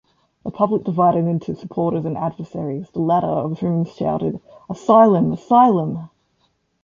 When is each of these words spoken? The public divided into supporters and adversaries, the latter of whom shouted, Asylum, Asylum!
The 0.43 0.49
public 0.49 0.83
divided 0.83 1.27
into 1.27 1.53
supporters 1.53 2.05
and 2.05 2.17
adversaries, 2.17 2.89
the 2.89 3.01
latter 3.01 3.27
of 3.27 3.59
whom 3.59 3.85
shouted, 3.85 4.39
Asylum, 4.67 5.31
Asylum! 5.31 6.09